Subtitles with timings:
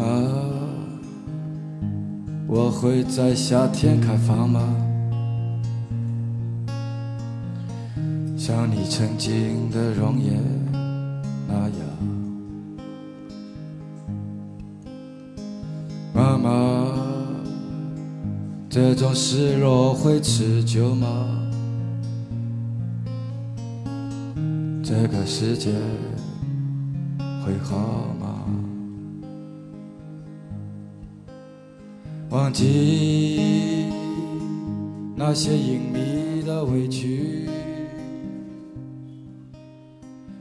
[0.00, 0.06] 妈，
[2.46, 4.60] 我会在夏天开放吗？
[8.34, 10.42] 像你曾经的容颜
[11.46, 11.78] 那样。
[16.14, 16.86] 妈妈，
[18.70, 21.06] 这种失落会持久吗？
[24.82, 25.70] 这个世界
[27.44, 28.06] 会好
[35.16, 37.48] 那些隐秘的委屈。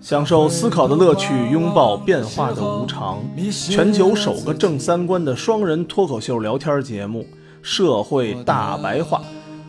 [0.02, 3.20] 享受思考的乐趣，拥抱变化的无常。
[3.52, 7.22] 全球首个正三观的双人脱口秀聊天节目
[7.62, 9.22] 《社会大白话》，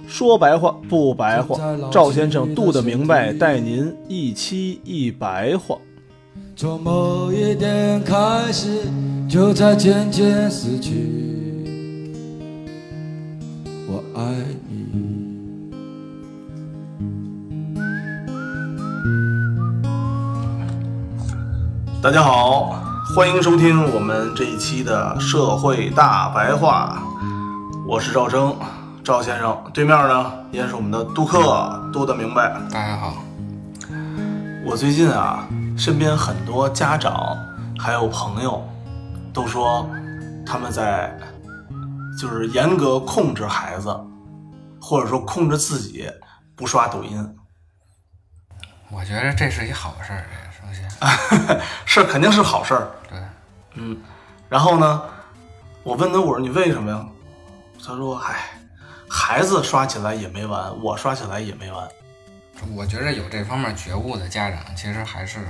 [0.08, 1.58] 说白话不白话，
[1.90, 5.76] 赵先生度的明白，带您一期一白话。
[6.56, 8.84] 从某一点开始，
[9.28, 11.39] 就在渐渐死去。
[22.02, 22.82] 大家好，
[23.14, 27.02] 欢迎收听我们这一期的社会大白话，
[27.86, 28.56] 我是赵征，
[29.04, 29.62] 赵先生。
[29.74, 32.58] 对面呢，也是我们的杜克，杜的明白。
[32.70, 33.12] 大家好，
[34.64, 37.36] 我最近啊，身边很多家长
[37.78, 38.66] 还有朋友
[39.30, 39.86] 都说
[40.46, 41.14] 他们在
[42.18, 43.94] 就是严格控制孩子，
[44.80, 46.10] 或者说控制自己
[46.56, 47.36] 不刷抖音。
[48.90, 50.24] 我觉得这是一好事儿，
[51.86, 52.90] 是肯定是好事儿。
[53.08, 53.18] 对，
[53.74, 53.96] 嗯，
[54.48, 55.02] 然后呢，
[55.82, 57.06] 我问他，我说你为什么呀？
[57.84, 58.50] 他说，唉，
[59.08, 61.88] 孩子刷起来也没完，我刷起来也没完。
[62.76, 65.46] 我觉着有这方面觉悟的家长，其实还是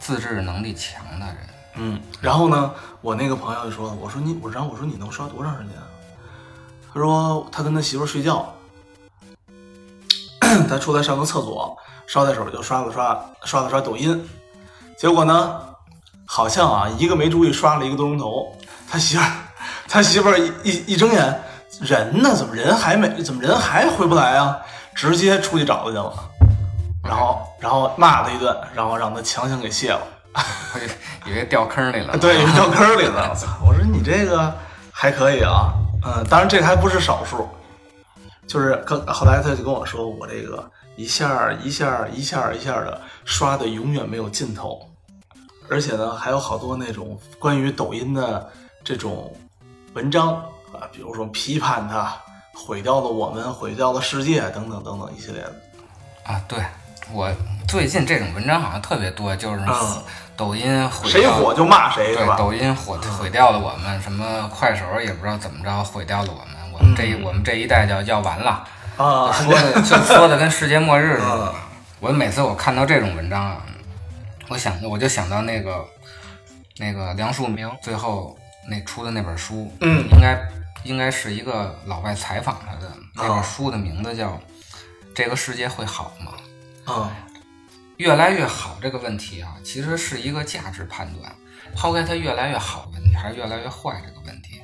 [0.00, 1.36] 自制能力强的人。
[1.76, 5.86] 嗯，然后呢，我那个朋友就说，我说你，我然后我说你能刷多长时间啊？
[6.92, 8.52] 他说他跟他媳妇儿睡觉，
[10.68, 11.78] 他出来上个厕所，
[12.08, 14.28] 捎带手就刷了刷刷了刷抖音，
[15.00, 15.58] 结果呢，
[16.26, 18.54] 好像啊一个没注意刷了一个多钟头，
[18.86, 19.30] 他媳妇儿
[19.88, 21.40] 他媳妇儿一一一睁眼，
[21.80, 22.34] 人呢？
[22.36, 23.08] 怎么人还没？
[23.22, 24.58] 怎么人还回不来啊？
[24.94, 26.12] 直接出去找他去了，
[27.02, 30.02] 然后然后骂他一顿，然后让他强行给卸了。
[31.24, 32.18] 以以为掉坑里了。
[32.18, 33.30] 对，掉坑里了。
[33.30, 33.46] 我操！
[33.66, 34.54] 我说你这个
[34.92, 35.72] 还可以啊，
[36.04, 37.48] 嗯，当然这个还不是少数，
[38.46, 44.78] 就是刚后来他就跟我说，我这个一下一下一下一下的刷的永远没有尽头，
[45.70, 48.50] 而且呢还有好多那种关于抖音的
[48.82, 49.32] 这种
[49.94, 50.34] 文章
[50.72, 52.12] 啊，比如说批判它
[52.54, 55.54] 毁掉了我们，毁掉了世界等等等等一系列的。
[56.24, 56.58] 啊，对
[57.12, 57.30] 我
[57.66, 60.02] 最近这种文章好像特别多，就是嗯
[60.36, 62.36] 抖音毁谁火就骂谁，对是吧？
[62.36, 66.56] 抖音火毁掉了我们，什么快手也不知道怎么着毁掉了我们。
[66.72, 68.64] 我们这一我们这一代叫要完了，
[68.96, 71.54] 啊， 说的就说的跟世界末日似的嗯。
[72.00, 73.58] 我每次我看到这种文章啊，
[74.50, 75.88] 我想我就想到那个
[76.76, 78.36] 那个梁漱溟最后
[78.68, 80.48] 那出的那本书，嗯应该
[80.84, 84.32] 应该是一个老外采访他的那哦本书的名字叫
[85.14, 86.32] 《这个世界会好吗》。
[86.92, 87.10] 嗯
[87.96, 91.30] 越来越好这个问题啊，其实是一个价值判断。
[91.76, 94.60] 抛开它越来越好的问题，还是越来越坏这个问题，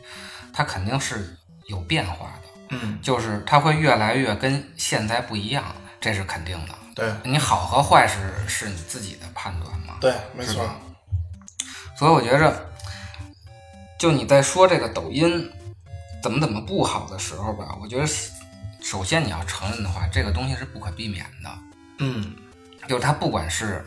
[0.54, 1.36] 它肯定是
[1.66, 2.48] 有变化的。
[2.70, 5.62] 嗯，就是它会越来越跟现在不一样，
[6.00, 6.74] 这是肯定的。
[6.96, 9.98] 对你好和坏是是你自己的判断嘛？
[10.00, 10.66] 对，没错。
[11.98, 12.70] 所以我觉着，
[13.98, 15.52] 就你在说这个抖音
[16.22, 18.06] 怎么怎么不好的时候吧，我觉得
[18.82, 21.50] 首先你要承认的话，这个东西是不可避免的。
[21.98, 22.34] 嗯
[22.88, 23.84] 就是它不管是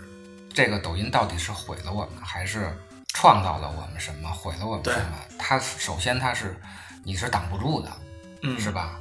[0.54, 2.72] 这个抖音到底是毁了我们，还是
[3.14, 6.56] 创造了我们什么，毁了我们什么，它首先它是
[7.04, 7.90] 你是挡不住的，
[8.44, 9.00] 嗯，是吧？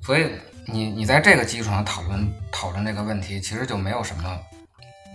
[0.00, 0.32] 所以
[0.66, 4.38] 你你在这个基础上讨论讨论这个问题，其实就没有什么，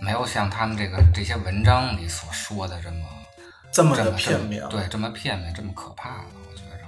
[0.02, 2.96] 没有像他们这个这些文章里所说的这么
[3.72, 4.62] 这么的片面。
[4.68, 6.84] 对，这么片面，这么可怕的，我觉着。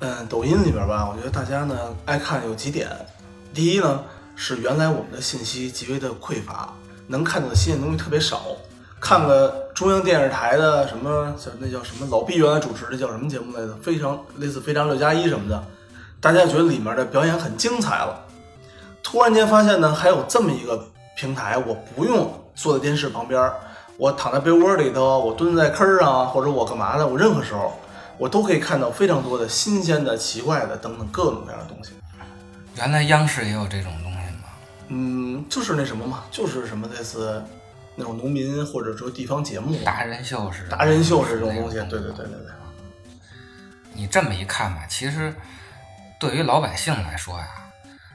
[0.00, 2.88] 嗯，抖音里边吧，我觉得大家呢爱看有几点。
[3.52, 4.02] 第一呢，
[4.34, 6.72] 是原来我们的信息极为的匮乏，
[7.06, 8.42] 能看到的新鲜东西特别少。
[9.00, 13.76] 看了中央电视台的什么叫那叫什么老毕原来主持的叫什么节目来着？
[13.76, 15.62] 非常类似《非常六加一》什么的，
[16.24, 18.18] 大家觉得里面的表演很精彩了。
[19.02, 20.82] 突然间发现呢，还有这么一个
[21.14, 23.54] 平台，我不用坐在电视旁边儿，
[23.98, 27.78] 我躺在被窝里头，我蹲在坑儿上，或者我干嘛的，我任何时候
[28.16, 31.90] 我都可以看到非常多的新鲜的、奇怪的等等各种各样的东西。
[32.76, 34.48] 原来央视也有这种东西吗？
[34.88, 37.44] 嗯，就是那什么嘛，就是什么类似
[37.96, 41.76] 那种农民或者说地方节目、达人秀是达人秀是这种东西。
[41.80, 42.54] 对对对对对。
[43.92, 45.32] 你这么一看吧，其实
[46.18, 47.46] 对于老百姓来说呀，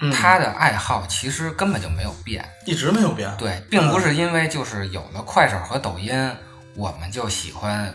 [0.02, 2.44] 嗯他的爱好其实根本就没有变。
[2.66, 3.32] 一直没有变。
[3.38, 6.32] 对，并不是因为就是有了快手和抖音，
[6.76, 7.94] 我们就喜欢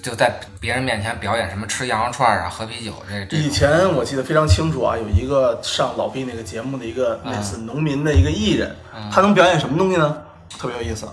[0.00, 3.50] 就在别人面前表演什么吃羊肉串啊、喝啤酒这这以。
[3.50, 8.74] 前我记得非常清楚啊，有一个上老毕那个节目的一个类似农民的一个艺人，
[9.10, 10.22] 他能表演什么东西呢？
[10.58, 11.08] 特别有意思，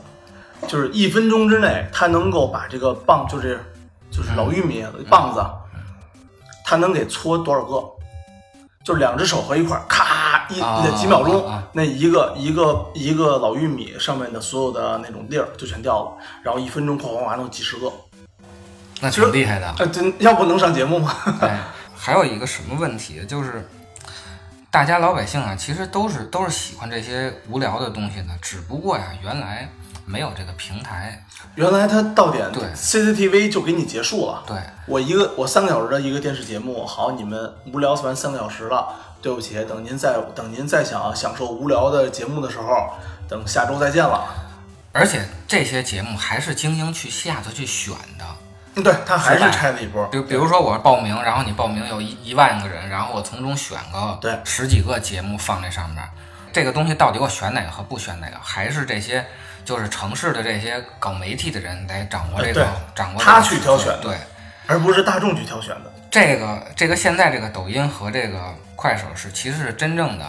[0.67, 3.59] 就是一分钟之内，他能够把这个棒，就是
[4.11, 5.43] 就是老玉米棒子，
[6.65, 7.83] 他能给搓多少个？
[8.83, 16.11] 就是两只手合一块儿，咔一啊那几秒钟那一个一个一个老玉米上面的所有的那种粒儿就全掉了，
[16.41, 17.91] 然后一分钟哗哗哗弄几十个，
[19.01, 19.75] 那挺厉害的。
[19.79, 21.15] 呃，真要不能上节目吗？
[21.41, 21.59] 哎，
[21.95, 23.67] 还有一个什么问题，就是
[24.71, 29.69] 大家老百姓啊，其实都是都是喜欢这些无聊的东西的，只不过呀，原来
[30.09, 31.23] 没有这个平台。
[31.53, 34.43] 原来他到点对 CCTV 就给你结束了。
[34.47, 34.57] 对，
[34.87, 38.87] 我一个我三个小时的一个电视节目，好，你们无聊完三个小时了，
[39.21, 42.89] 对不起，等您再等您再想享受无聊的节目的时候，
[43.27, 44.27] 等下周再见了。
[44.91, 48.25] 而且这些节目还是精英去下头去选的。
[48.75, 50.07] 嗯对他还是拆了一波。
[50.07, 56.03] 比比如说我报名，然后你报名有一一万个人，然后我从中选个对十几个节目放这上面，
[56.51, 59.25] 这个东西到底我选哪个和不选哪个，还是这些
[59.63, 64.17] 就是城市的这些搞媒体的人来掌握这个、掌握这个他去挑选的对。
[64.67, 65.91] 而不是大众去挑选的。
[66.11, 70.25] 这个这个现在这个抖音和这个快手是其实是真正的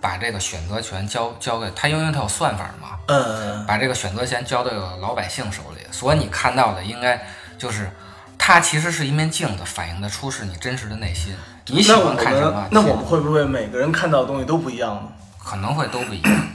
[0.00, 7.24] 把这个选择权交交给他，因为他有算法嘛，嗯，把这个选择权交到老百姓手里，所以你看到的应该
[7.56, 7.88] 就是
[8.36, 11.34] 它其实是一面镜子，反映的出是你真实的内心。
[11.66, 12.68] 你喜欢看什么们？
[12.72, 15.02] 那我们会不会每个人看到的东西都不一样呢？
[15.44, 16.46] 可能会都不一样，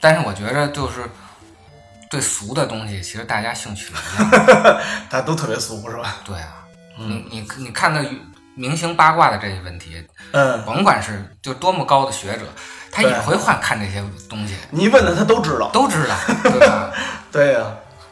[0.00, 1.08] 但是我觉着就是
[2.10, 4.30] 对俗的东西，其实大家兴趣一样。
[5.08, 6.16] 大家都特别俗是吧？
[6.24, 6.64] 对啊，
[6.96, 8.00] 你你你看到
[8.54, 12.44] 明星八卦的这些问题，嗯，甭管是就多么高的学者，
[12.92, 15.70] 他也会换看这些东西，你一问的，他都知道。
[15.72, 16.92] 都知道，对吧？
[17.32, 17.60] 对呀、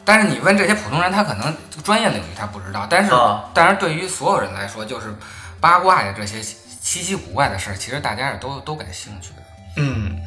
[0.05, 5.15] 但是你问这些普通人，他可能专业领域他不知道，但是、啊但是对于所有人来说，就是
[5.61, 9.43] 八卦呀这些稀奇古怪的事儿，其实大家也都都感兴趣的。
[9.79, 10.21] 嗯，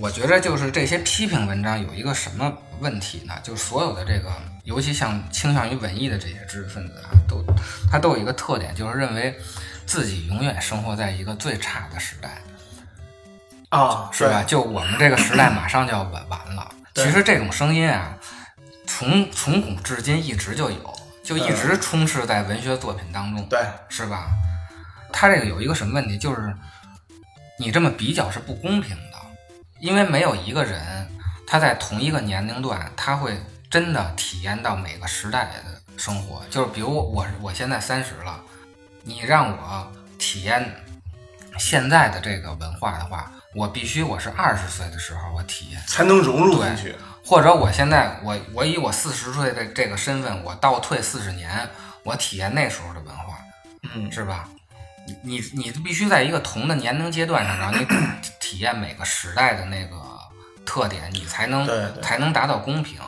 [0.00, 3.34] 我觉得就是这些批评文章有一个什么问题呢？
[3.42, 4.30] 就是所有的这个，
[4.64, 7.42] 尤其像倾向于文艺的这些知识分子啊，都
[7.90, 9.34] 他都有一个特点，就是认为
[9.86, 12.30] 自己永远生活在一个最差的时代。
[13.70, 14.42] 啊，是吧？
[14.42, 16.70] 就我们这个时代马上就要完完了。
[16.94, 18.16] 其实这种声音啊，
[18.86, 23.58] 从从古至今一直就有，就一直充斥在文学作品当中，对，
[23.88, 24.28] 是吧？
[25.12, 26.54] 他这个有一个什么问题，就是
[27.58, 29.18] 你这么比较是不公平的，
[29.80, 31.08] 因为没有一个人
[31.46, 33.36] 他在同一个年龄段，他会
[33.68, 36.42] 真的体验到每个时代的生活。
[36.48, 38.40] 就是比如我我现在三十了，
[39.02, 40.72] 你让我体验
[41.58, 46.94] 现在的这个文化的话，我必须我是二十岁的时候我体验，才能融入进去。
[47.24, 51.68] 或者我现在我我以我四十岁的这个身份，我倒退四十年，
[52.04, 53.38] 我体验那时候的文化，
[53.94, 54.48] 嗯，是吧？
[55.08, 57.86] 你你你必须在一个同的年龄阶段上，然后你
[58.38, 59.96] 体验每个时代的那个
[60.66, 63.00] 特点，你才能对对才能达到公平。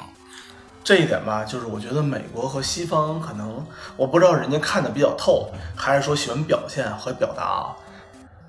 [0.83, 3.65] 这一点吧，就是我觉得美国和西方可能，
[3.97, 7.77] 我不知道人家看的比较透，还是说喜欢表现和表达啊。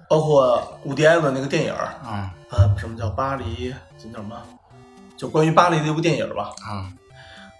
[0.09, 3.73] 包括伍迪·艾伦那个电影儿，嗯呃，什么叫巴黎？
[4.01, 4.41] 这叫什么？
[5.17, 6.91] 就关于巴黎的一部电影儿吧，嗯，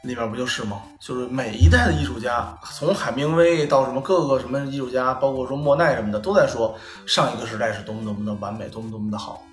[0.04, 0.82] 里面不就是吗？
[1.00, 9.44] 就是每一代的艺术家，从海明威到什么各个什么艺术家，包括说莫奈什么的，都在说上一个时代是多么多么的完美，多么多么的好。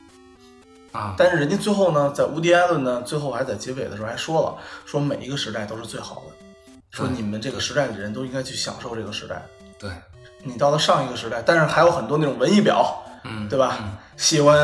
[0.90, 9.44] 啊，但是人家最后呢，在乌迪·艾伦呢，最后还在结尾的时候还说了，说每一个时代都是最好的，说你们这个时代的人都应该去享受这个时代。
[9.78, 9.90] 对，
[10.42, 12.86] 你到了上一个时代，但是还有很多那种文艺婊，
[13.24, 13.76] 嗯，对吧？
[14.16, 14.58] 喜欢，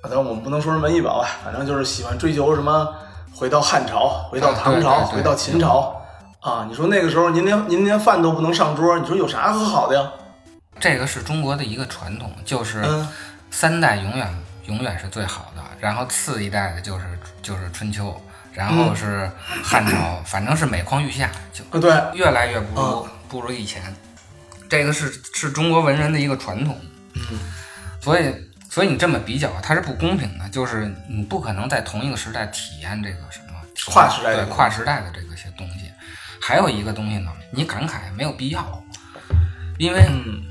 [0.00, 2.94] 啊当然我们不能说是文艺婊吧，反正就是喜欢追求什么
[3.34, 5.96] 回到汉朝，回到唐朝，回到秦朝。
[6.40, 6.66] 啊！
[6.68, 10.10] 你说那个时候您连您连饭都不能上桌，你说有啥可好的呀？
[10.78, 13.08] 这个是中国的一个传统，就是嗯。
[13.52, 14.32] 三代永远
[14.66, 18.18] 永远是最好的，然后次一代的就是就是春秋，
[18.52, 19.28] 然后是
[19.60, 23.82] 汉朝，反正是每况愈下，就啊，对，越来越不如、不如以前。
[24.68, 26.78] 这个是是中国文人的一个传统，
[27.14, 27.38] 嗯，
[28.00, 28.32] 所以
[28.70, 33.46] 所以你这么比较，它是不公平的，就是你不可能在同一个时代体验这个什么
[33.88, 35.90] 跨时代的对跨时代的这个些东西。
[36.40, 38.82] 还有一个东西呢，你感慨没有必要，
[39.76, 40.44] 因为嗯，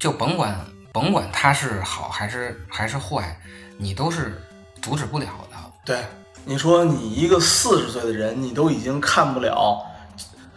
[0.00, 0.58] 就甭管
[0.92, 3.38] 甭管它是好还是还是坏，
[3.76, 4.42] 你都是
[4.80, 5.56] 阻止不了的。
[5.84, 6.02] 对，
[6.46, 9.84] 你说你一个四十岁的人，你都已经看不了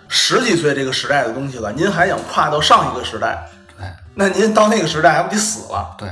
[0.07, 3.45] 十几岁这个时代的东西了，您还想跨到上一个时代，
[3.77, 5.95] 对那您到那个时代还不得死了？
[5.97, 6.09] 对，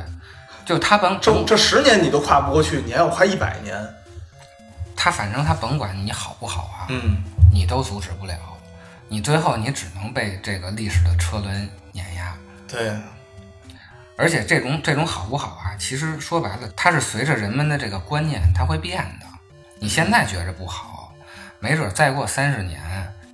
[0.69, 3.75] 就他甭这这十年你都跨不过去，你还要跨一百年？
[4.95, 8.35] 他反正他甭管你好不好啊，嗯，你都阻止不了，
[9.07, 12.37] 你最后你只能被这个历史的车轮碾压。
[12.67, 12.95] 对，
[14.15, 19.25] 而且这种这种好不好啊，其实说白了，它是随着人们的这个观念，它会变的。
[19.79, 21.11] 你现在觉着不好，
[21.59, 22.79] 没准再过三十年，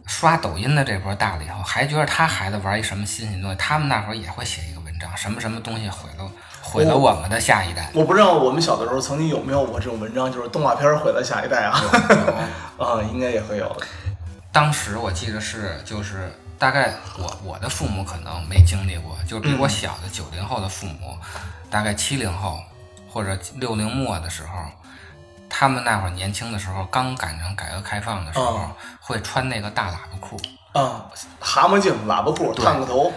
[0.07, 6.31] 刷抖音的这波大了以后，还觉得他孩子玩一什么新鲜东西，他们那会儿也会写一个文章，什么什么东西毁了
[6.75, 7.89] 毁了我们的下一代。
[7.93, 11.79] 我不知道我们小的时候曾经有没有我这种文章，就是动画片毁了下一代啊？
[12.77, 13.75] 啊，应该也会有。
[14.51, 21.17] 当时我记得是就是大概我我的父母可能没经历过，就比我小的九零后的父母，
[21.69, 22.59] 大概七零后
[23.09, 24.49] 或者六零末的时候。
[25.47, 28.59] 他们那会儿年轻的时候，刚赶上改革开放的时候，
[28.99, 30.37] 会穿那个大喇叭裤。
[30.73, 31.05] 啊，
[31.39, 33.13] 蛤蟆镜、喇叭裤、探个头。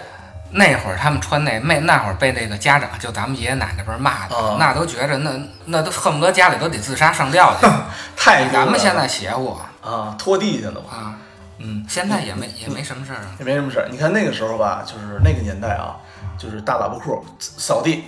[0.50, 5.30] 那会儿他们穿那那那会儿被那个家长，就咱们爷爷奶奶辈骂的，那都觉着那
[5.66, 7.66] 那都恨不得家里都得自杀上吊去。
[8.16, 10.90] 太咱们现在邪乎啊，拖地去了嘛。
[10.90, 11.14] 啊，
[11.58, 13.88] 嗯，现在也没也没什么事儿啊，也没什么事儿。
[13.90, 15.96] 你看那个时候吧，就是那个年代啊，
[16.38, 18.04] 就是大喇叭裤扫地。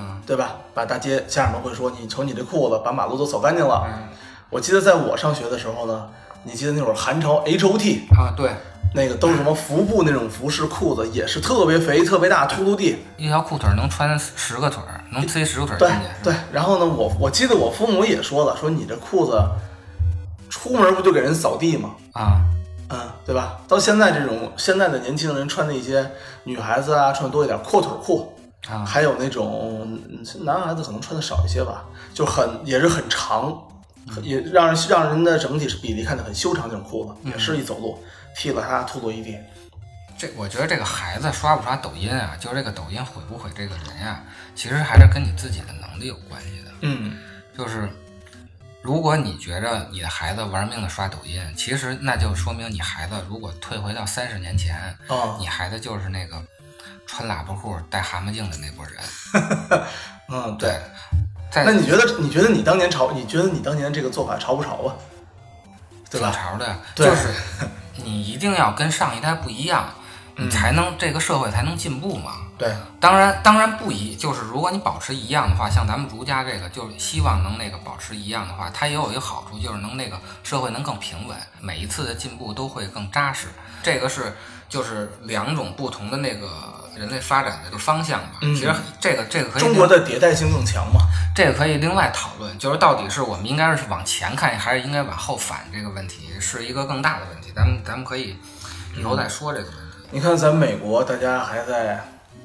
[0.00, 0.50] 嗯，对吧？
[0.74, 4.08] 把大街家长们会说：“你瞅你这裤子，把马路都扫干净了。”嗯，
[4.48, 6.08] 我记得在我上学的时候呢，
[6.44, 8.50] 你记得那会儿韩潮 H O T 啊，对，
[8.94, 16.04] 那个都是什么服部那种服饰裤子，也是特别肥、特别大，秃噜地，一条裤腿能穿十个腿儿，能塞十个腿儿对进去。
[16.24, 19.42] 对，然后呢，我我记得我父母也说了，说你这裤子
[20.48, 21.90] 出门不就给人扫地吗？
[22.12, 22.40] 啊，
[22.88, 23.58] 嗯，对吧？
[23.68, 26.10] 到现在这种现在的年轻人穿的一些
[26.44, 28.34] 女孩子啊，穿多一点阔腿裤。
[28.68, 29.98] 啊，还有那种
[30.40, 33.56] 男孩子可能穿的少一些吧，就很也是很长，
[34.22, 38.02] 也让人让人的整体是比例看着很修长那种裤子，也是一走路
[38.36, 39.38] 踢了他吐了一地。
[40.16, 44.22] 这我觉得这个孩子刷不刷抖音啊，就这个抖音毁不毁这个人呀，
[44.54, 46.70] 其实还是跟你自己的能力有关系的。
[46.80, 47.16] 嗯，
[47.56, 47.88] 就是
[48.82, 54.76] 如果你觉着你的孩子玩命的刷抖音，其实那就说明你孩子如果退回到三十年前，
[55.06, 56.42] 啊，你孩子就是那个。
[57.10, 59.02] 穿喇叭裤、戴蛤蟆镜的那波人，
[60.28, 60.78] 嗯，对。
[61.54, 62.04] 那你觉得？
[62.18, 63.12] 你觉得你当年潮？
[63.12, 64.94] 你觉得你当年这个做法潮不潮啊？
[66.10, 66.30] 对吧？
[66.30, 67.28] 潮的，对，就是
[67.96, 69.88] 你一定要跟上一代不一样，
[70.36, 72.32] 你才能这个社会才能进步嘛。
[72.56, 83.48] 对，当然，当然不一，就是如果你保持一样的话，像咱们儒家这个，就是希望能那个保持一样的话，它也有一个好处，就是能那个社会能更平稳，每一次的进步都会更扎实。
[83.82, 84.34] 这个是
[84.68, 86.48] 就是两种不同的那个。
[86.98, 91.00] 人类发展的个方向吧，其实这个这个可以中国的迭代性更强嘛？
[91.34, 95.60] 这个可以另外讨论，就是到底是我们应该是往前看，还是应该往后反？
[95.72, 98.36] 这个问题是一个更大的问题，咱们咱们可以
[98.96, 100.08] 以后再说这个问题。
[100.10, 102.02] 你看，咱美国大家还在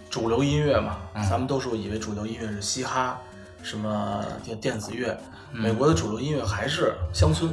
[0.10, 0.98] 主流音乐嘛？
[1.30, 3.18] 咱们都是以为主流音乐是嘻哈，
[3.64, 5.18] 什么电电子乐。
[5.52, 7.52] 美国的主流音乐还是乡村，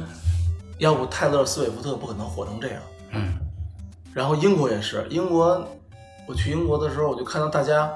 [0.77, 2.77] 要不泰勒·斯威夫特不可能火成这样。
[3.11, 3.33] 嗯。
[4.13, 5.67] 然后英国也是，英国。
[6.31, 7.91] 我去英国的时候，我就看到大家，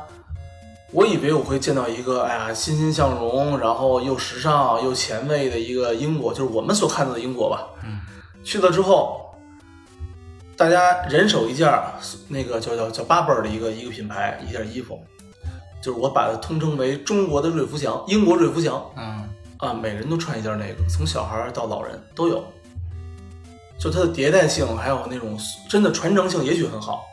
[0.91, 7.65] 我以为我会见到一个哎呀欣欣向荣，然后又时尚又前卫的一个英国，就是我们所看到的英国吧。
[7.85, 8.01] 嗯。
[8.43, 9.33] 去了之后，
[10.57, 11.73] 大家人手一件
[12.27, 14.99] 那个叫叫叫 Burberry 的一个一个品牌一件衣服，
[15.81, 18.83] 就是我把它通称为中国的瑞福祥，英国瑞福祥。
[18.97, 19.23] 嗯。
[19.59, 22.43] 啊，每人都穿一件那个，从小孩到老人都有。
[23.79, 25.39] 就它的迭代性，还有那种
[25.69, 27.05] 真的传承性，也许很好。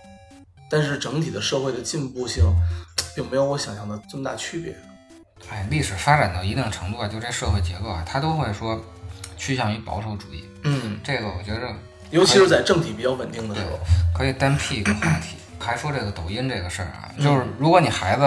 [0.73, 2.43] 但是整体的社会的进步性，
[3.15, 4.75] 并没有我想象的这么大区别。
[5.51, 8.83] 哎，历史发展到一定程度啊，就这社会结构啊，它都会说
[9.37, 10.49] 趋向于保守主义。
[10.65, 11.69] 嗯，这个我觉着，
[12.11, 13.79] 尤其是在政体比较稳定的时候，
[14.17, 15.37] 可以单辟一个话题。
[15.61, 18.27] 还说这个抖音这个事儿啊，就是如果你孩子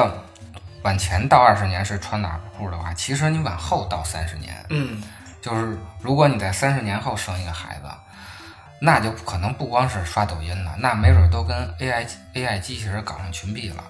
[0.83, 5.01] 往前到二十年是穿喇叭裤的话，其实你往后到三十年，嗯，
[5.41, 7.87] 就是如果你在三十年后生一个孩子。
[8.85, 13.83] 那就可能不光是刷抖音了，那没准都跟 AI AI 机器人搞上群币了，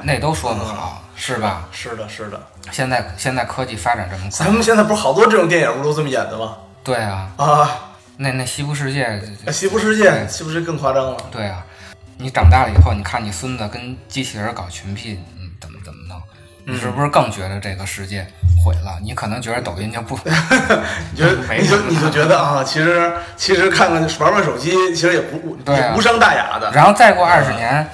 [0.04, 1.66] 那都说不好，是吧？
[1.72, 2.38] 是的，是的。
[2.70, 6.58] 现在现在科技发展这么快，咱们现在不是好多这种电影不都这么演的吗？
[6.84, 7.70] 对啊，啊，
[8.18, 9.18] 那那西部世界，
[9.50, 11.16] 西部世界西部世界更夸张了。
[11.32, 11.64] 对啊，
[12.18, 16.05] 你长大了以后，你看你孙子跟机器人搞群闭，嗯，怎么怎么弄？
[16.68, 18.26] 你是不是更觉得这个世界？
[18.64, 20.18] 毁了，你可能觉得抖音就不，
[21.12, 26.68] 你觉得你就 你就觉得啊，其实其实看看玩玩手机，其实也不对无伤大雅的。
[26.72, 27.88] 然后再过二十年，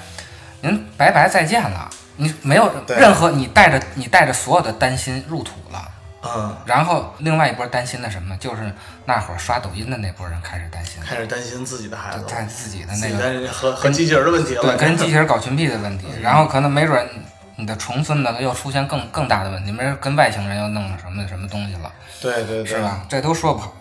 [0.61, 5.91] 您拜拜再见了，你没有任何你带着你带着所有的担心入土了，
[6.23, 8.73] 嗯，然后另外一波担心的什么，就是
[9.05, 16.21] 那会儿刷抖音的那波人开始担心，开始担心自己的孩子自己的那个的和和机器人的问题了，对，跟机器人搞群 P 的问题，嗯。
[16.23, 17.07] 然后可能没准
[17.55, 21.91] 你的重孙子又出现更更大的问题，没人跟外星人又弄了什么什么东西了，
[22.21, 22.81] 对对对，是？
[22.81, 23.05] 吧？
[23.07, 23.73] 这都说不好。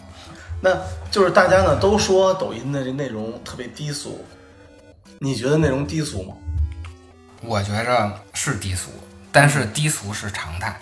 [0.60, 0.70] 那
[1.10, 4.24] 就是大家呢都说抖音的这内容特别低俗，
[5.18, 6.34] 你觉得内容低俗吗？
[7.40, 8.90] 我觉着是低俗，
[9.32, 10.76] 但是低俗是常态，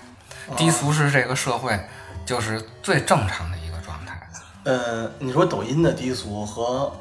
[0.49, 1.79] 哦低俗是这个社会
[2.27, 4.21] 就是最正常的一个状态。
[4.65, 6.93] 呃，你说抖音的低俗和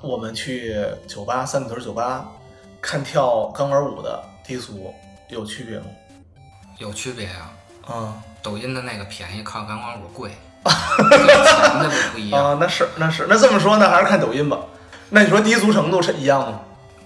[0.00, 0.76] 我们去
[1.08, 2.28] 酒吧三里屯酒吧
[2.80, 4.94] 看跳钢管舞的低俗
[5.30, 5.86] 有区别吗？
[6.78, 7.52] 有区别啊，
[7.86, 10.30] 啊抖音的那个便宜，靠钢管舞贵，
[10.64, 12.44] 这个钱的不不一样。
[12.44, 14.58] 啊，那是那是，那这么说那还是看抖音吧。
[15.08, 16.60] 那你说低俗程度是一样吗？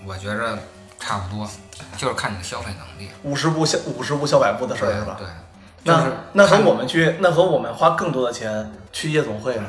[0.06, 0.58] 我觉着
[0.98, 1.48] 差不多，
[1.96, 3.10] 就是看你的消费能力。
[3.22, 5.16] 五十步笑五十步笑百步的事儿是吧？
[5.18, 5.26] 对，
[5.82, 9.64] 那、就是那和我们去，那和我们花更多的钱去夜总会呢？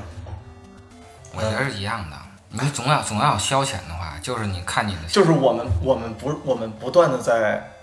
[1.33, 2.17] 我觉得是一样的。
[2.49, 7.74] 你总要总要有消遣的话，就是你看你的就是我们我们不我们不断的在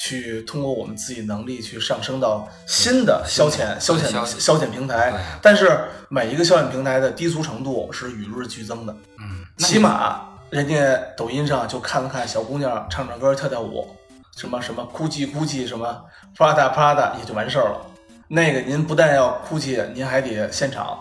[0.00, 5.12] 去通过我们自己能力去上升到新的消遣消遣消消遣平台，
[5.42, 8.96] 但是每一个消遣平台的低俗程度是与日俱增的。
[9.18, 13.92] 嗯，起码人家抖音上就看了看小姑娘唱唱歌跳跳舞，
[14.36, 16.04] 什么什么 GUCCI GUCCI 什么
[16.36, 17.80] Prada Prada 也就完事儿了。
[18.28, 20.96] 那个您不但要 GUCCI，您还得现场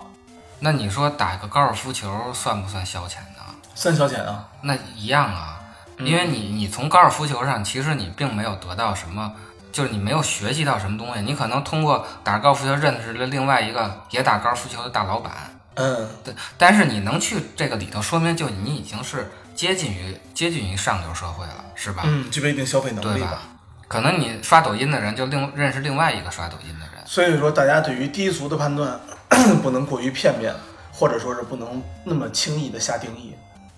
[0.60, 3.54] 那你说打个高尔夫球算不算消遣呢？
[3.76, 4.50] 算消遣啊。
[4.64, 5.57] 那一样啊，嗯
[6.00, 9.34] 因为你你从高尔夫球上，其实你并没有得到什么，
[9.72, 11.22] 就是你没有学习到什么东西。
[11.22, 15.34] 你可能通过打高尔夫球认识了另外一个也打高尔夫球的大老板，
[15.76, 22.04] 嗯，对，但是你能去这个里头，说明就你已经是接近于接近于上流社会了，是吧？
[22.06, 23.42] 嗯，具备一定消费能力对吧？
[23.88, 29.00] 可能你刷抖音的人就另认识另外一个刷抖音的人，所以说，大家对于低俗的判断
[29.64, 30.54] 不能过于片面，
[30.92, 33.34] 或者说是不能那么轻易的下定义。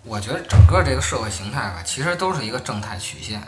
[0.09, 3.39] 我觉得整个这个社会形态吧，其实都是一个正态曲线。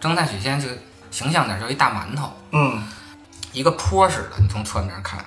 [0.00, 0.68] 正态曲线就
[1.12, 2.82] 形象点，就一大馒头，嗯
[3.52, 4.36] 一个坡似的。
[4.40, 5.24] 你从侧面看，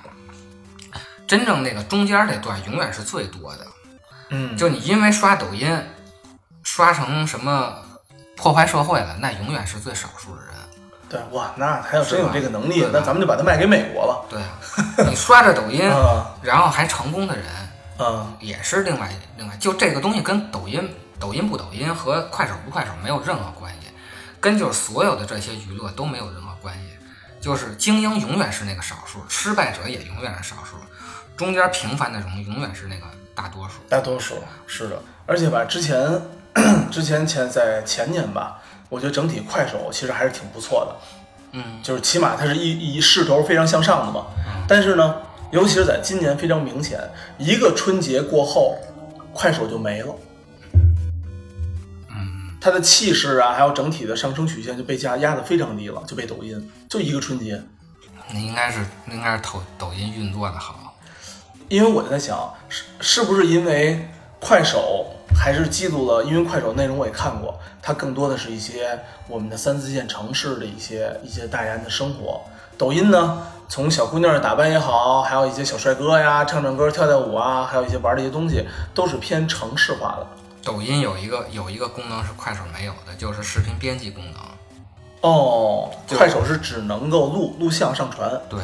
[1.26, 3.66] 真正那个中间那段永远是最多的。
[4.28, 5.82] 嗯，就你因为刷抖音
[6.62, 7.74] 刷成什么
[8.36, 10.52] 破坏社会了，那永远是最少数的人。
[11.08, 14.24] 对哇，那他要真有这个能力那咱们就把它卖给美国了。
[14.30, 17.44] 对啊，你刷着抖音， 嗯然后还成功的人，
[18.02, 23.88] 嗯也是另外另外，就这个东西跟抖音、抖音不抖音和快手不快手没有任何关系，
[24.40, 26.80] 跟就是所有的这些娱乐都没有任何关系。
[27.40, 30.76] 就是精英永远是那个少数，失败者也永远是少数，
[31.36, 33.02] 中间平凡的人永远是那个
[33.34, 33.80] 大多数。
[33.88, 34.36] 大多数
[34.66, 36.22] 是的，而且吧，之前
[36.88, 40.96] 之前前在前年吧，我觉得整体快手其实还是挺不错的，
[41.52, 44.26] 嗯，就是起码它是一一势头非常向上的嘛。
[44.68, 45.16] 但是呢，
[45.52, 46.98] 尤其是在今年非常明显，
[47.36, 48.74] 一个春节过后，
[49.34, 50.14] 快手就没了。
[52.08, 57.62] 嗯，它的气势啊，还有整体的上升曲线就被压压得非常低了，就被抖音就一个春节。
[58.32, 60.96] 那应该是应该是抖抖音运作的好。
[61.68, 64.08] 因为我在想，是是不是因为
[64.40, 66.24] 快手还是记录了？
[66.24, 72.40] 因为快手内容我也看过，它更多的是一些我们的三四线城市的一些一些大家的生活。
[72.78, 80.26] 抖音呢，从小姑娘的打扮也好，还有一些小帅哥呀，唱唱歌、跳跳舞啊，还有一些玩的一些东西，都是偏城市化的。
[80.64, 84.42] 抖音有一个有一个功能是快手没有的，就是视频编辑功能。
[85.20, 88.28] 哦，快手是只能够录录像上传。
[88.48, 88.60] 对，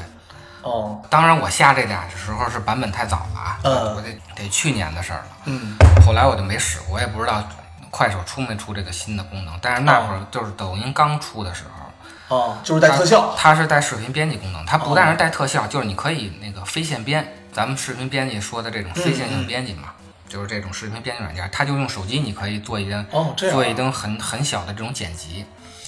[0.62, 5.26] 哦，当然我下这俩的时候是版本太早了啊，嗯我得得去年的事儿了。
[5.44, 7.42] 嗯，后来我就没使过，我也不知道
[7.90, 9.56] 快手出没出这个新的功能。
[9.62, 11.87] 但是那会儿就是抖音刚出的时候，
[12.28, 13.34] 哦，就是带特效。
[13.36, 19.92] 它，它是带视频编辑功能，它不但是带特效，就是你可以那个非线编，咱们视频编辑说的这种非线性编辑嘛，
[20.28, 23.62] 就是这种视频编辑软件，它就用手机你可以做一个哦这样啊。
[23.62, 25.44] 做一灯很很小的这种剪辑，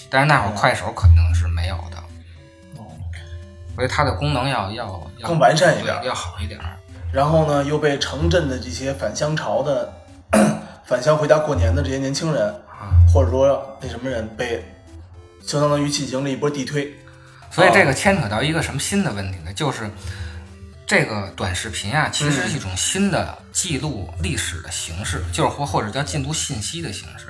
[0.08, 1.96] 但是那会儿快手肯定是没有的，
[2.78, 2.88] 哦。
[3.76, 6.76] 所以它的功能要要要更完善一点对要好一点儿。
[7.12, 9.92] 然后呢，又被城镇的这些返乡潮的
[10.86, 12.96] 返乡回家过年的这些年轻人，啊。
[13.12, 14.64] 或者说那什么人被，
[15.46, 16.94] 相当于进行了一波地推。
[17.50, 19.52] 所以这个牵扯到一个什么新的问题呢？
[19.52, 19.90] 就是
[20.86, 27.26] 这个短视频啊，其实是一种新的记录历史的形式，就是或或者叫进读信息的形式。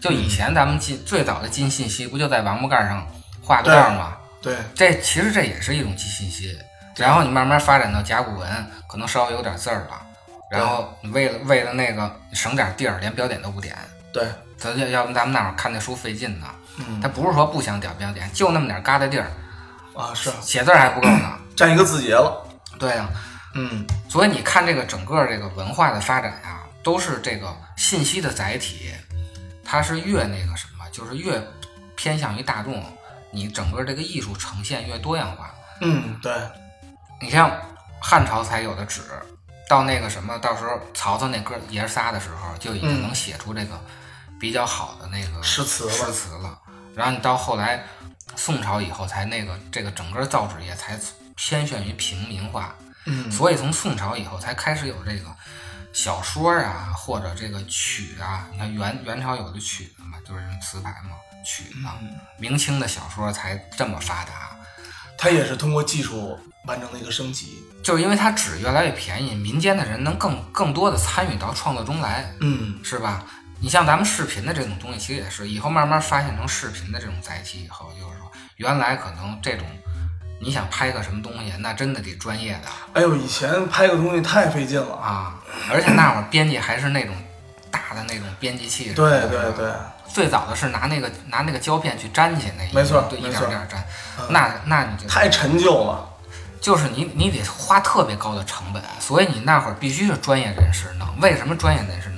[0.00, 3.06] 就以前咱们进最早的进信息，不就在王八盖上
[3.42, 4.16] 画个道吗？
[4.42, 6.56] 对，这其实这也是一种记信息。
[6.96, 10.00] 然后你慢慢发展到甲骨文，可能稍微有点字儿了。
[10.50, 13.76] 然后你为了为了那个省点地儿，连标点都不点。
[14.12, 16.46] 对，咱要要不咱们那会儿看那书费劲呢。
[16.78, 19.30] 嗯他不是说不想点标点，就那么点疙瘩地儿，
[19.94, 21.38] 啊是写字儿还不够呢。
[21.54, 22.44] 占一个字节了。
[22.78, 23.08] 对呀、
[23.54, 28.92] 嗯所以你看这个整个这个文化的发展呀、都是这个信息的载体，
[29.64, 31.40] 它是越那个什么，就是越
[31.94, 32.84] 偏向于大众，
[33.30, 35.54] 你整个这个艺术呈现越多样化。
[35.80, 36.32] 嗯，对，
[37.20, 37.50] 你像
[38.00, 39.00] 汉朝才有的纸，
[39.68, 43.80] 到那个什么，到时候曹操那哥爷仨的时候，就已经嗯能写出这个
[44.40, 46.58] 比较好的那个诗词了诗词了。
[46.94, 47.84] 然后你到后来
[48.36, 50.98] 宋朝以后，才那个这个整个造纸业才
[51.36, 52.74] 偏向于平民化。
[53.06, 55.34] 嗯所以从宋朝以后才开始有这个
[55.92, 58.48] 小说啊，或者这个曲啊。
[58.52, 61.10] 你看元元朝有的曲子嘛，就是词牌嘛，
[61.44, 61.78] 曲子。
[62.38, 64.56] 明清的小说才这么发达，
[65.18, 67.62] 它也是通过技术完成的一个升级。
[67.82, 73.22] 就是因为它纸越来越便宜，民间的人能更更多的参与到创作中来，嗯是吧？
[73.64, 79.66] 你像咱们视频的这种东西，其实也是以后慢慢发现成视频的这种载体以后，就是说原来可能这种
[80.38, 82.68] 你想拍个什么东西，那真的得专业的。
[82.92, 84.94] 哎呦，以前拍个东西太费劲了。
[84.94, 85.40] 啊，
[85.72, 87.16] 而且那会儿编辑还是那种
[87.70, 89.72] 大的那种编辑器，对对对，
[90.12, 93.82] 最早的是拿那个拿那个胶片去粘去那一没错对，一点一点儿粘，
[94.28, 96.10] 那那你就太陈旧了。
[96.60, 101.08] 就是你你得花特别高的成本，所以你那会儿必须是专业人士弄。
[101.22, 102.13] 为什么专业人士弄？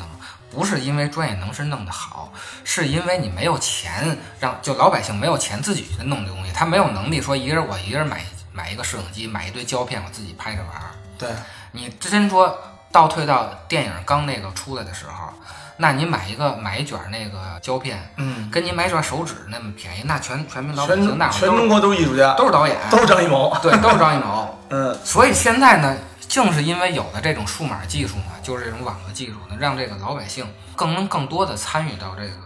[0.57, 2.33] 不是因为专业人士弄得好，
[2.65, 10.89] 是因为你没有钱让就老百姓没有钱自己去弄这东西，他没有能力说一个人我一个人买买一个摄影机，买一堆胶片，我自己拍着玩儿。
[11.19, 11.29] 对，
[11.73, 12.59] 你真说
[12.91, 15.29] 倒退到电影刚那个出来的时候，
[15.77, 23.55] 那你买一个买一卷那个胶片，嗯，跟你买卷手纸那么便宜，那全全民老百姓全那全中国都是艺术家，都是导演，都是张艺谋。
[23.63, 24.59] 对，都是张艺谋。
[24.71, 25.97] 嗯所以现在呢，
[26.29, 32.37] 正是因为有了这种数码技术呢，就是这种网络技术呢，让这个老百姓更能更多的参与到这个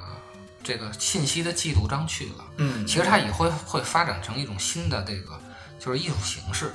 [0.62, 2.44] 这个信息的记录章去了。
[2.58, 5.38] 嗯，其实它以后会会发展成一种新的这个
[5.78, 6.72] 就是艺术形式，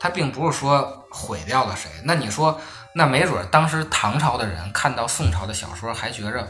[0.00, 1.90] 它并不是说毁掉了谁。
[2.04, 2.60] 那你说，
[2.94, 6.48] 那没准儿当时唐朝的人看到宋朝的小说，还觉着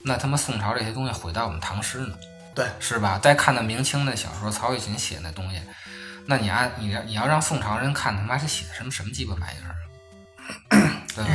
[0.00, 2.14] 那他妈宋朝这些东西毁到我们唐诗呢，
[2.54, 3.18] 对，是吧？
[3.22, 5.62] 再看到明清的小说，曹雪芹写那东西，
[6.26, 9.74] 那你按你你要让宋朝人看，他妈是写的什么什么鸡巴玩意儿？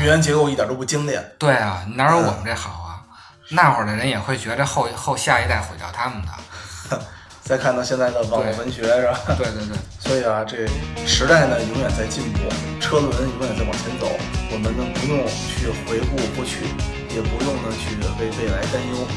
[0.02, 1.24] 语言结构一点都不精炼。
[1.38, 3.04] 对啊，哪有我们这好啊？
[3.50, 7.00] 那会儿的人也会觉着后后下一代毁掉他们的。
[7.44, 9.20] 再看到现在的网络文学是吧？
[9.38, 9.78] 对对对。
[10.00, 10.68] 所以啊，这
[11.08, 12.40] 时代呢永远在进步，
[12.82, 14.12] 车轮永远在往前走。
[14.52, 16.68] 我们呢不用去回顾过去，
[17.16, 19.08] 也不用呢去为未来担忧。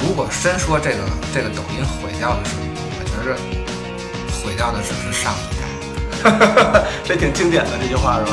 [0.00, 2.56] 如果真说这个这个抖音毁掉的是，
[2.98, 3.38] 我觉着
[4.42, 6.84] 毁掉的只是上一代。
[7.04, 8.32] 这挺经典的这句话是吧？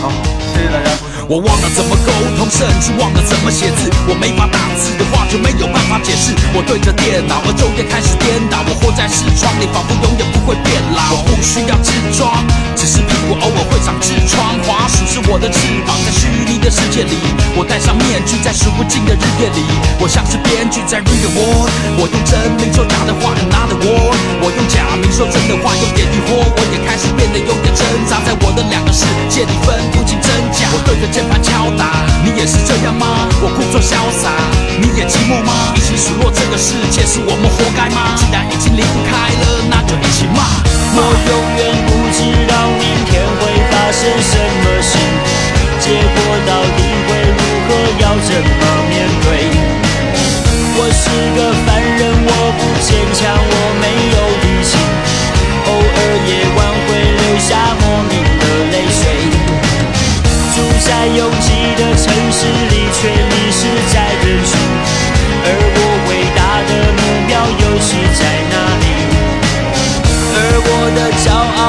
[0.00, 0.10] 好，
[0.54, 1.07] 谢谢大家。
[1.26, 3.90] 我忘了怎么沟通，甚至忘了怎么写字。
[4.06, 6.32] 我没法打字的话，就没有办法解释。
[6.54, 8.62] 我对着电脑，而昼夜开始颠倒。
[8.68, 11.18] 我活在视窗里，仿佛永远不会变老。
[11.18, 12.44] 我不需要痔疮，
[12.76, 14.56] 只是屁股偶尔会长痔疮。
[14.64, 17.16] 滑鼠是我的翅膀，在虚拟的世界里，
[17.56, 19.64] 我戴上面具，在数不尽的日夜里，
[20.00, 21.68] 我像是编剧在 read word。
[22.00, 24.16] 我用真名说假的话，another word。
[24.40, 26.40] 我用假名说真的话，有点疑惑。
[26.40, 30.68] 我也开始变得有点挣扎，在我的两个世界里分不清真假。
[30.72, 33.28] 我对着键盘敲打，你也是这样吗？
[33.40, 34.30] 我故作潇洒，
[34.80, 35.72] 你也寂寞吗？
[35.74, 38.14] 一起数落这个世界，是我们活该吗？
[38.16, 40.42] 既然已经离不开了，那就一起骂。
[40.94, 41.87] 我永远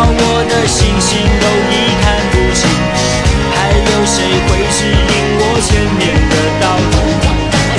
[0.05, 2.69] 我的星星都已看不清，
[3.55, 6.95] 还有谁会指引我前面的道路？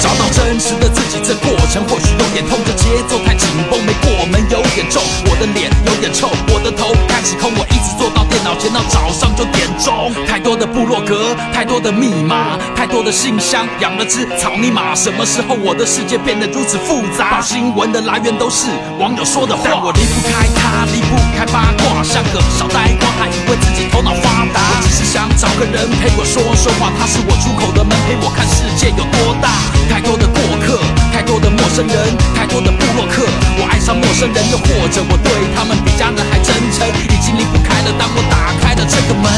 [0.00, 10.12] 找到真实的自己，这过程或许有点痛，这节奏太紧绷，没过门有点重，我的脸有点臭，我的头开始空，我一直坐到电脑前到早上九点钟。
[10.26, 14.94] 太多的部落格，太多的密码，太多的信箱，养了只草泥马。
[14.94, 17.30] 什么时候我的世界变得如此复杂？
[17.30, 24.60] 把新闻的来源都是网友说的话，但我离不开他，离不开八卦，像个小呆瓜，还以为自己头脑发达。
[24.60, 29.48] 我只是想找个人陪我说说话，他是我出口的门，陪我看世界有多大。
[29.88, 30.78] 太多的过客，
[31.20, 33.22] 太多的陌生人，太多的布洛克，
[33.59, 37.92] 我爱上陌生人，又或者我对他们比家人还真诚，已经离不开了。
[37.98, 39.30] 当我打开了这个门，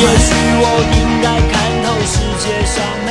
[0.00, 0.64] 也许我
[0.96, 3.05] 应该看透世界上。